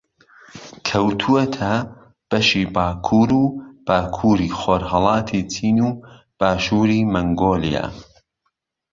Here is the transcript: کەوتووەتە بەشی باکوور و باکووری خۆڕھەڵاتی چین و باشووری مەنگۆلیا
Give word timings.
کەوتووەتە 0.87 1.71
بەشی 2.29 2.63
باکوور 2.75 3.29
و 3.41 3.43
باکووری 3.87 4.55
خۆڕھەڵاتی 4.59 5.41
چین 5.53 5.77
و 5.87 5.89
باشووری 6.39 7.01
مەنگۆلیا 7.13 7.85